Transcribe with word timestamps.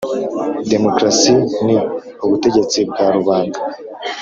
demokarasi 0.71 1.31
ni 1.65 1.75
ubutegetsi 2.25 2.77
bwa 2.89 3.05
rubanda. 3.15 3.59